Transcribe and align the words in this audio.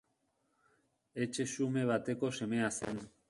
Etxe 1.27 1.45
xume 1.53 1.85
bateko 1.91 2.35
semea 2.41 2.73
zen. 2.79 3.05